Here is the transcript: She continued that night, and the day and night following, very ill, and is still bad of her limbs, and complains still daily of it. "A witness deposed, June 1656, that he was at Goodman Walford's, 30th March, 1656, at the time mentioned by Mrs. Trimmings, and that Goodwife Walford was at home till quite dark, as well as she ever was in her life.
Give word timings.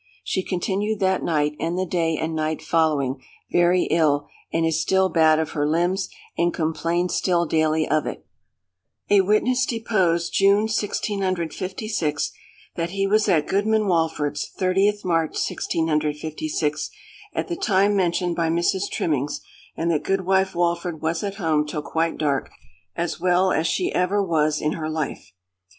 She 0.23 0.41
continued 0.41 0.99
that 1.01 1.21
night, 1.21 1.55
and 1.59 1.77
the 1.77 1.85
day 1.85 2.17
and 2.17 2.33
night 2.33 2.59
following, 2.63 3.21
very 3.51 3.83
ill, 3.91 4.25
and 4.51 4.65
is 4.65 4.81
still 4.81 5.09
bad 5.09 5.37
of 5.37 5.51
her 5.51 5.67
limbs, 5.69 6.09
and 6.35 6.51
complains 6.51 7.13
still 7.13 7.45
daily 7.45 7.87
of 7.87 8.07
it. 8.07 8.25
"A 9.11 9.21
witness 9.21 9.63
deposed, 9.63 10.33
June 10.33 10.61
1656, 10.67 12.31
that 12.73 12.89
he 12.89 13.05
was 13.05 13.29
at 13.29 13.45
Goodman 13.45 13.85
Walford's, 13.87 14.51
30th 14.59 15.05
March, 15.05 15.33
1656, 15.37 16.89
at 17.35 17.47
the 17.47 17.55
time 17.55 17.95
mentioned 17.95 18.35
by 18.35 18.49
Mrs. 18.49 18.89
Trimmings, 18.89 19.41
and 19.77 19.91
that 19.91 20.01
Goodwife 20.01 20.55
Walford 20.55 21.03
was 21.03 21.21
at 21.21 21.35
home 21.35 21.63
till 21.63 21.83
quite 21.83 22.17
dark, 22.17 22.49
as 22.95 23.19
well 23.19 23.51
as 23.51 23.67
she 23.67 23.93
ever 23.93 24.19
was 24.23 24.61
in 24.61 24.71
her 24.71 24.89
life. 24.89 25.31